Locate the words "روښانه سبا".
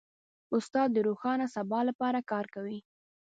1.07-1.79